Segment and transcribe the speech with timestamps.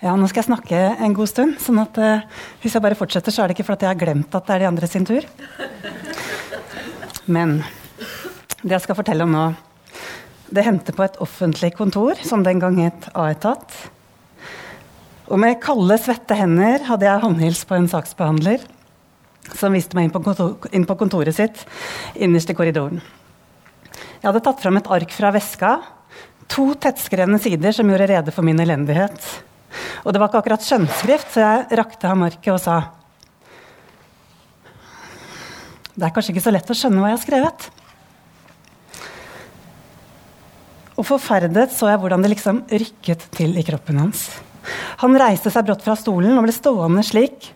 [0.00, 1.58] Ja, nå skal jeg snakke en god stund.
[1.60, 2.22] sånn at uh,
[2.62, 4.62] hvis jeg bare fortsetter, så er det ikke fordi jeg har glemt at det er
[4.62, 5.26] de andre sin tur.
[7.28, 7.58] Men
[8.62, 9.42] det jeg skal fortelle om nå,
[10.48, 13.76] det hendte på et offentlig kontor, som den gang het A-etat.
[15.28, 18.64] Og med kalde, svette hender hadde jeg håndhils på en saksbehandler
[19.52, 21.60] som viste meg inn på, kontor, inn på kontoret sitt
[22.16, 23.04] innerst i korridoren.
[23.92, 25.76] Jeg hadde tatt fram et ark fra veska,
[26.48, 29.28] to tettskrevne sider som gjorde rede for min elendighet.
[30.04, 32.78] Og det var ikke akkurat skjønnskrift, så jeg rakte ham arket og sa
[35.94, 37.70] Det er kanskje ikke så lett å skjønne hva jeg har skrevet.
[41.00, 44.28] Og forferdet så jeg hvordan det liksom rykket til i kroppen hans.
[45.00, 47.50] Han reiste seg brått fra stolen og ble stående slik,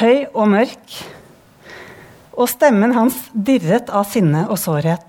[0.00, 0.98] høy og mørk.
[2.34, 5.06] Og stemmen hans dirret av sinne og sårhet.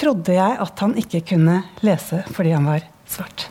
[0.00, 3.49] Trodde jeg at han ikke kunne lese fordi han var svart.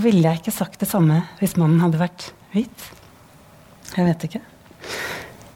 [0.00, 2.84] Ville jeg ikke sagt det samme hvis mannen hadde vært hvit?
[3.90, 4.40] Jeg vet ikke.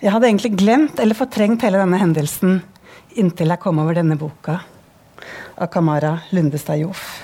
[0.03, 2.59] Jeg hadde egentlig glemt eller fortrengt hele denne hendelsen
[3.17, 4.59] inntil jeg kom over denne boka
[5.55, 7.23] av Kamara Lundestad Joff.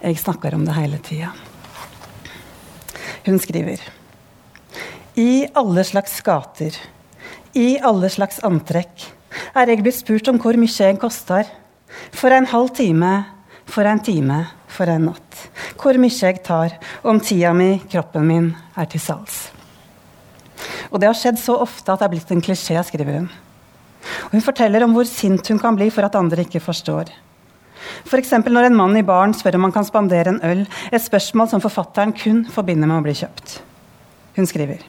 [0.00, 1.30] Jeg snakker om det hele tida.
[3.26, 3.84] Hun skriver
[5.20, 6.74] I alle slags gater,
[7.54, 9.04] i alle slags antrekk,
[9.54, 11.46] er jeg blitt spurt om hvor mye jeg koster.
[12.16, 13.12] For en halv time,
[13.68, 15.29] for en time, for en natt.
[15.80, 16.76] Hvor mye jeg tar,
[17.08, 19.48] om tida mi, kroppen min, er til salgs.
[20.90, 23.30] Og det har skjedd så ofte at det er blitt en klisjé, skriver hun.
[24.28, 27.08] Og hun forteller om hvor sint hun kan bli for at andre ikke forstår.
[28.04, 28.34] F.eks.
[28.36, 31.48] For når en mann i baren spør om han kan spandere en øl, et spørsmål
[31.52, 33.60] som forfatteren kun forbinder med å bli kjøpt.
[34.36, 34.84] Hun skriver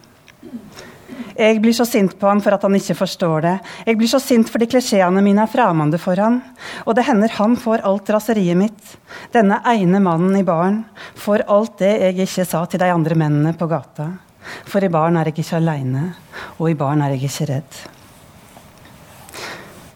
[1.41, 3.53] jeg blir så sint på han for at han ikke forstår det.
[3.87, 6.39] Jeg blir så sint fordi klisjeene mine er fremmede for han.
[6.85, 8.97] Og det hender han får alt raseriet mitt.
[9.33, 10.83] Denne ene mannen i baren
[11.19, 14.11] får alt det jeg ikke sa til de andre mennene på gata.
[14.69, 16.11] For i baren er jeg ikke aleine,
[16.57, 17.81] og i baren er jeg ikke redd.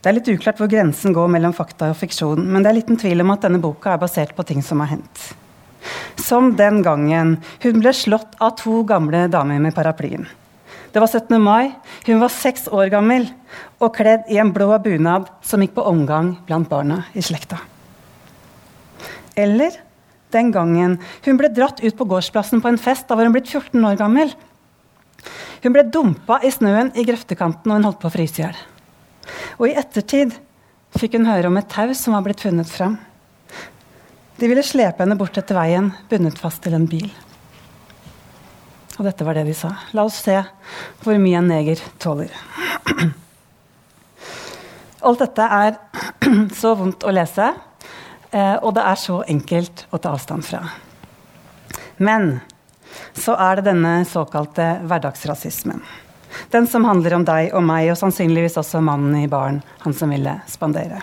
[0.05, 2.99] Det er litt uklart hvor grensen går mellom fakta og fiksjon, men det er liten
[3.01, 5.21] tvil om at denne boka er basert på ting som har hendt.
[6.21, 10.29] Som den gangen hun ble slått av to gamle damer med paraplyen.
[10.95, 11.41] Det var 17.
[11.43, 11.73] mai.
[12.05, 13.25] Hun var seks år gammel
[13.83, 17.57] og kledd i en blå bunad som gikk på omgang blant barna i slekta.
[19.35, 19.75] Eller
[20.31, 20.95] den gangen
[21.25, 23.09] hun ble dratt ut på gårdsplassen på en fest.
[23.09, 24.31] Da var hun blitt 14 år gammel.
[25.67, 28.63] Hun ble dumpa i snøen i grøftekanten, og hun holdt på å fryse i hjel.
[29.59, 30.31] Og i ettertid
[30.95, 32.95] fikk hun høre om et tau som var blitt funnet fram.
[34.39, 37.11] De ville slepe henne bort etter veien, bundet fast til en bil.
[38.95, 39.73] Og dette var det de sa.
[39.95, 40.37] La oss se
[41.03, 42.31] hvor mye en neger tåler.
[45.05, 45.75] Alt dette er
[46.61, 47.51] så vondt å lese,
[48.31, 50.63] eh, og det er så enkelt å ta avstand fra.
[51.97, 52.39] Men
[53.13, 55.83] så er det denne såkalte hverdagsrasismen.
[56.51, 60.11] Den som handler om deg og meg, og sannsynligvis også mannen i baren, han som
[60.11, 61.01] ville spandere.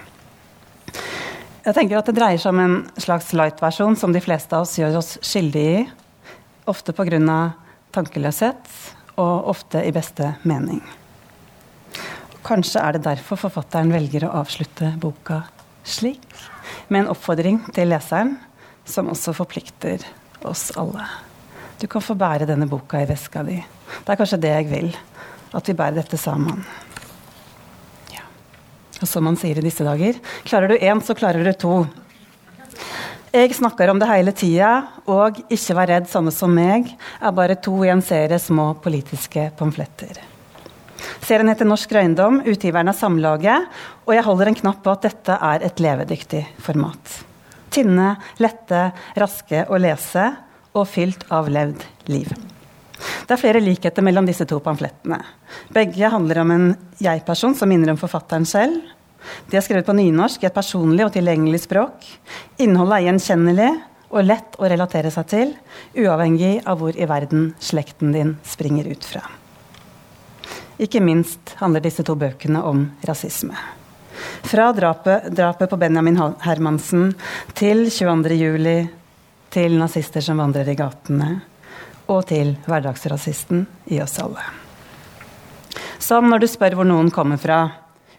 [1.62, 4.74] Jeg tenker at Det dreier seg om en slags light-versjon som de fleste av oss
[4.80, 5.84] gjør oss skyldige i.
[6.66, 7.20] Ofte pga
[7.92, 8.68] tankeløshet,
[9.20, 10.80] og ofte i beste mening.
[12.42, 15.42] Kanskje er det derfor forfatteren velger å avslutte boka
[15.84, 16.24] slik,
[16.88, 18.36] med en oppfordring til leseren,
[18.84, 20.02] som også forplikter
[20.48, 21.04] oss alle.
[21.78, 23.58] Du kan få bære denne boka i veska di.
[23.58, 24.92] Det er kanskje det jeg vil.
[25.52, 26.62] At vi bærer dette sammen.
[28.14, 28.24] Ja.
[29.00, 31.74] Og som man sier i disse dager, klarer du én, så klarer du to.
[33.32, 34.70] Jeg snakker om det hele tida,
[35.08, 39.46] og Ikke vær redd, sånne som meg er bare to i en serie små politiske
[39.56, 40.18] pamfletter.
[41.24, 43.72] Serien heter Norsk Røyndom, utgiveren er Samlaget,
[44.04, 47.16] og jeg holder en knapp på at dette er et levedyktig format.
[47.72, 48.84] Tynne, lette,
[49.16, 50.28] raske å lese
[50.76, 52.28] og fylt av levd liv.
[53.24, 55.22] Det er flere likheter mellom disse to pamflettene.
[55.72, 58.76] Begge handler om en jeg-person som minner om forfatteren selv.
[59.50, 62.06] De er skrevet på nynorsk i et personlig og tilgjengelig språk.
[62.62, 63.70] Innholdet er gjenkjennelig
[64.12, 65.52] og lett å relatere seg til,
[65.96, 69.24] uavhengig av hvor i verden slekten din springer ut fra.
[70.82, 73.56] Ikke minst handler disse to bøkene om rasisme.
[74.42, 77.14] Fra drapet, drapet på Benjamin Hermansen
[77.56, 78.88] til 22.07.
[79.52, 81.30] til nazister som vandrer i gatene,
[82.08, 84.44] og til hverdagsrasisten i oss alle.
[86.02, 87.60] Som når du spør hvor noen kommer fra,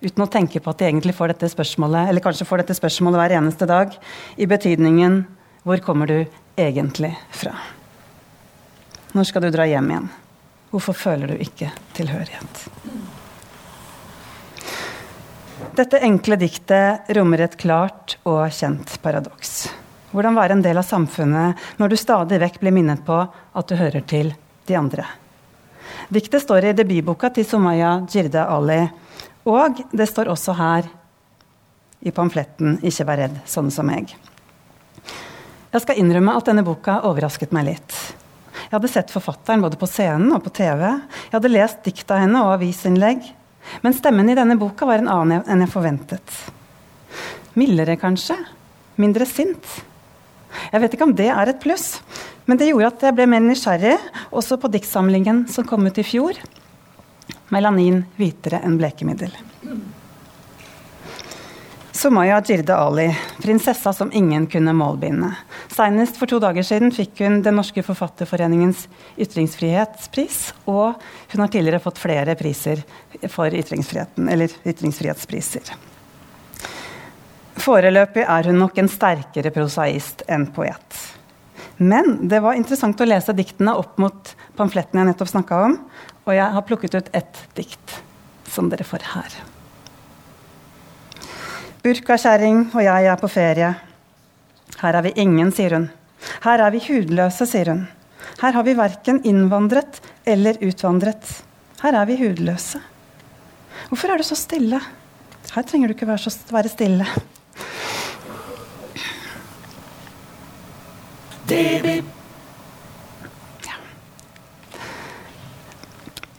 [0.03, 3.21] uten å tenke på at de egentlig får dette spørsmålet, eller kanskje får dette spørsmålet
[3.21, 3.95] hver eneste dag,
[4.37, 5.23] i betydningen
[5.63, 6.25] 'Hvor kommer du
[6.57, 7.55] egentlig fra?'
[9.13, 10.09] Når skal du dra hjem igjen?
[10.71, 12.63] Hvorfor føler du ikke tilhørighet?
[15.77, 19.69] Dette enkle diktet rommer et klart og kjent paradoks.
[20.11, 23.75] Hvordan være en del av samfunnet når du stadig vekk blir minnet på at du
[23.75, 24.33] hører til
[24.65, 25.05] de andre.
[26.13, 28.81] Diktet står i debutboka til Somaya Jirde Ali,
[29.45, 30.89] og det står også her
[32.03, 34.15] i pamfletten 'Ikke vær redd, sånn som meg'.
[35.73, 37.93] Jeg skal innrømme at denne boka overrasket meg litt.
[38.53, 40.81] Jeg hadde sett forfatteren både på scenen og på TV.
[40.85, 43.23] Jeg hadde lest dikt av henne og avisinnlegg.
[43.81, 46.35] Men stemmen i denne boka var en annen enn jeg forventet.
[47.57, 48.37] Mildere, kanskje?
[49.01, 49.65] Mindre sint?
[50.71, 52.01] Jeg vet ikke om det er et pluss,
[52.45, 53.95] men det gjorde at jeg ble mer nysgjerrig,
[54.29, 56.37] også på diktsamlingen som kom ut i fjor.
[57.49, 59.35] 'Melanin hvitere enn blekemiddel'.
[62.03, 65.29] Sumaya Jirde Ali, prinsessa som ingen kunne målbinde.
[65.71, 70.99] Senest for to dager siden fikk hun Den norske forfatterforeningens ytringsfrihetspris, og
[71.31, 72.81] hun har tidligere fått flere priser
[73.29, 75.71] for ytringsfriheten, eller ytringsfrihetspriser.
[77.63, 81.03] Foreløpig er hun nok en sterkere prosaist enn poet.
[81.77, 85.77] Men det var interessant å lese diktene opp mot pamfletten jeg nettopp snakka om,
[86.23, 87.97] og jeg har plukket ut ett dikt
[88.49, 89.35] som dere får her.
[91.83, 93.73] Burkakjerring og jeg er på ferie.
[94.79, 95.89] Her er vi ingen, sier hun.
[96.45, 97.83] Her er vi hudløse, sier hun.
[98.39, 101.27] Her har vi verken innvandret eller utvandret.
[101.83, 102.79] Her er vi hudløse.
[103.89, 104.79] Hvorfor er du så stille?
[105.53, 107.07] Her trenger du ikke være, så, være stille.
[111.51, 112.01] Ja.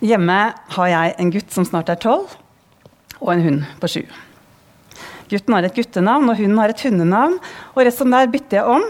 [0.05, 0.39] Hjemme
[0.77, 2.35] har jeg en gutt som snart er tolv,
[3.23, 4.03] og en hund på sju.
[5.31, 7.39] Gutten har et guttenavn, og hunden har et hundenavn.
[7.73, 8.85] Og resten der bytter jeg om,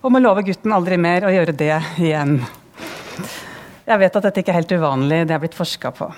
[0.00, 2.38] og må love gutten aldri mer å gjøre det igjen.
[3.86, 6.08] Jeg vet at dette ikke er helt uvanlig, det er blitt forska på.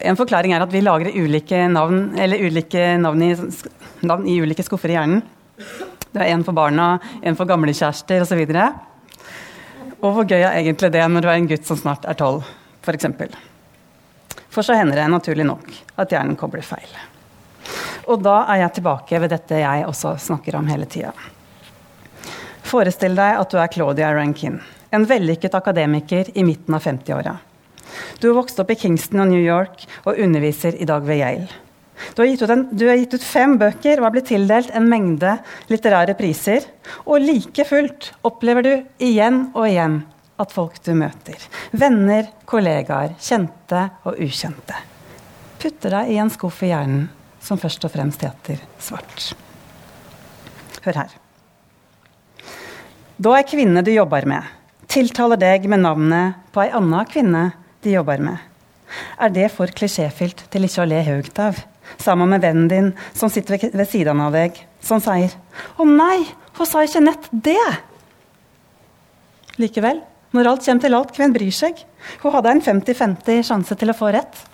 [0.00, 3.34] En forklaring er at vi lagrer ulike navn, ulike navn, i,
[4.08, 5.20] navn, i, ulike skuffer i hjernen.
[6.10, 8.40] Det er en for barna, en for gamlekjærester osv.
[8.48, 8.80] Og,
[10.00, 12.48] og hvor gøy er egentlig det når du er en gutt som snart er tolv,
[12.90, 13.08] f.eks.
[13.18, 15.70] For, for så hender det naturlig nok
[16.00, 16.90] at hjernen kobler feil.
[18.10, 21.12] Og da er jeg tilbake ved dette jeg også snakker om hele tida.
[22.66, 24.60] Forestill deg at du er Claudia Rankin,
[24.90, 27.36] en vellykket akademiker i midten av 50-åra.
[28.20, 31.48] Du har vokst opp i Kingston og New York og underviser i dag ved Yale.
[32.16, 35.34] Du har, en, du har gitt ut, fem bøker og har blitt tildelt en mengde
[35.68, 36.64] litterære priser.
[37.04, 38.72] Og like fullt opplever du
[39.04, 40.00] igjen og igjen
[40.40, 41.40] at folk du møter,
[41.76, 44.76] venner, kollegaer, kjente og ukjente,
[45.60, 47.08] putter deg i en skuff i hjernen
[47.44, 49.32] som først og fremst heter svart.
[50.84, 51.16] Hør her.
[53.20, 54.46] Da ei kvinne du jobber med,
[54.88, 57.50] tiltaler deg med navnet på ei anna kvinne
[57.84, 58.38] de jobber med,
[59.20, 61.58] er det for klisjéfylt til ikke å le høyt av,
[62.00, 65.36] sammen med vennen din som sitter ved siden av deg, som sier
[65.76, 66.24] 'Å nei,
[66.56, 67.78] hun sa ikke nett det'.
[69.58, 70.00] Likevel,
[70.36, 71.82] når alt kommer til alt, hvem bryr seg?
[72.22, 74.46] Hun hadde en 50-50 sjanse til å få rett.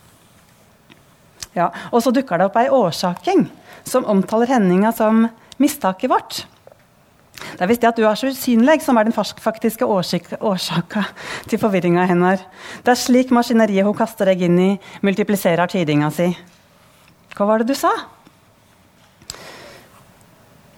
[1.56, 3.46] Ja, og så dukker det opp ei årsaking
[3.86, 5.26] som omtaler hendinga som
[5.62, 6.42] mistaket vårt.
[7.36, 11.04] Det er visst det at du er så usynlig, som er den faktiske årsaka
[11.48, 12.44] til forvirringa hennes.
[12.84, 14.68] Det er slik maskineriet hun kaster deg inn i,
[15.04, 16.30] multipliserer tidinga si.
[17.36, 17.92] Hva var det du sa?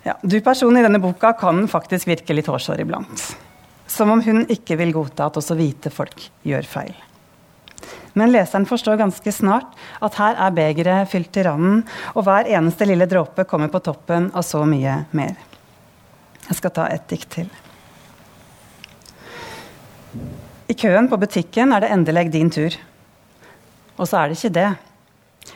[0.07, 3.29] Ja, du personen i denne boka kan faktisk virke litt hårsår iblant.
[3.89, 6.97] Som om hun ikke vil godta at også hvite folk gjør feil.
[8.19, 12.89] Men leseren forstår ganske snart at her er begeret fylt til randen, og hver eneste
[12.89, 15.37] lille dråpe kommer på toppen av så mye mer.
[16.49, 17.49] Jeg skal ta et dikt til.
[20.69, 22.75] I køen på butikken er det endelig din tur.
[23.97, 24.69] Og så er det ikke det.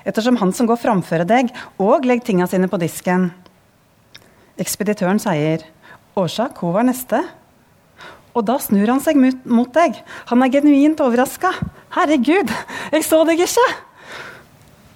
[0.08, 3.30] Ettersom han som går framfor deg, og legger tinga sine på disken.
[4.60, 5.64] Ekspeditøren sier
[6.16, 7.41] 'Årsak, hun var neste'.
[8.32, 9.98] Og da snur han seg mot deg.
[10.30, 11.52] Han er genuint overraska.
[11.92, 12.48] 'Herregud,
[12.92, 13.72] jeg så deg ikke!'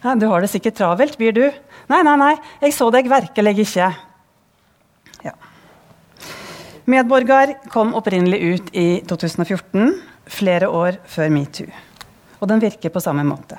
[0.04, 1.52] Ja, 'Du har det sikkert travelt, blir du?'
[1.88, 3.94] 'Nei, nei, nei, jeg så deg virkelig ikke.'
[5.24, 5.32] Ja.
[6.86, 11.66] Medborger kom opprinnelig ut i 2014, flere år før metoo.
[12.40, 13.58] Og den virker på samme måte.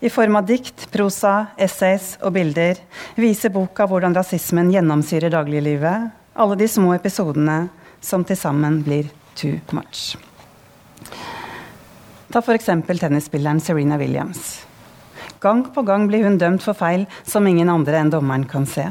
[0.00, 2.80] I form av dikt, prosa, essays og bilder
[3.14, 7.68] viser boka hvordan rasismen gjennomsyrer dagliglivet, alle de små episodene
[8.00, 10.16] som til sammen blir too much.
[12.28, 12.66] Ta f.eks.
[13.00, 14.64] tennisspilleren Serena Williams.
[15.40, 18.84] Gang på gang blir hun dømt for feil som ingen andre enn dommeren kan se.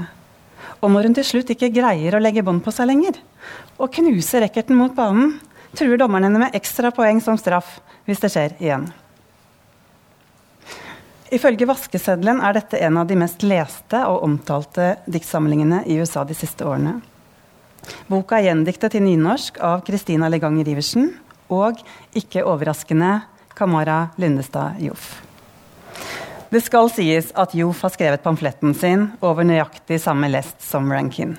[0.81, 3.17] Og når hun til slutt ikke greier å legge bånd på seg lenger,
[3.77, 5.35] og knuser racketen mot banen,
[5.77, 8.87] truer dommeren henne med ekstra poeng som straff hvis det skjer igjen.
[11.33, 16.37] Ifølge vaskeseddelen er dette en av de mest leste og omtalte diktsamlingene i USA de
[16.37, 17.01] siste årene.
[18.07, 21.11] Boka er gjendiktet til nynorsk av Kristina Leganger Iversen
[21.53, 21.79] og,
[22.17, 23.21] ikke overraskende,
[23.57, 25.17] Kamara Lundestad Joff.
[26.47, 31.35] Det skal sies at Joff har skrevet pamfletten sin over nøyaktig samme lest som Rankin.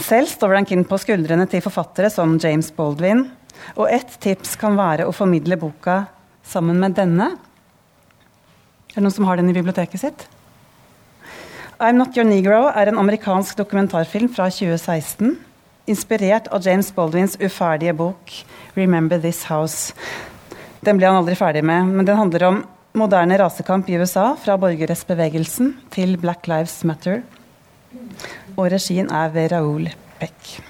[0.00, 3.26] Selv står Rankin på skuldrene til forfattere som James Baldwin,
[3.76, 6.02] og ett tips kan være å formidle boka
[6.46, 7.34] sammen med denne.
[8.90, 10.26] Er det noen som har den i biblioteket sitt?
[11.80, 15.30] I'm Not Your Negro er en amerikansk dokumentarfilm fra 2016.
[15.88, 18.34] Inspirert av James Baldwins uferdige bok
[18.76, 19.94] 'Remember This House'.
[20.84, 24.58] Den ble han aldri ferdig med, men den handler om moderne rasekamp i USA, fra
[24.58, 27.22] borgerrettsbevegelsen til Black Lives Matter.
[28.58, 29.88] Og regien er ved Raoul
[30.20, 30.60] Beck.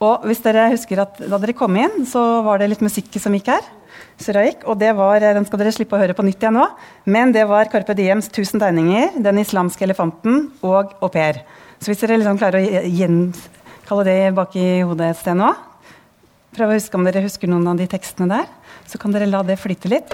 [0.00, 3.34] Og hvis dere husker at Da dere kom inn, så var det litt musikk som
[3.34, 3.60] gikk her.
[4.18, 6.66] Suraik, og det var, Den skal dere slippe å høre på nytt igjen nå.
[7.06, 11.44] Men det var Carpe Diems 'Tusen tegninger', 'Den islamske elefanten' og 'Au pair'.
[11.78, 15.54] Så hvis dere liksom klarer å gjenkalle det bak i hodet et sted nå
[16.56, 18.46] Prøv å huske om dere husker noen av de tekstene der.
[18.88, 20.10] Så kan dere la det flyte litt.